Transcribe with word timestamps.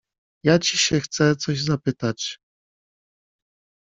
—Ja 0.47 0.59
ci 0.59 0.77
się 0.77 0.99
chcę 0.99 1.35
coś 1.35 1.61
zapytać. 1.61 2.39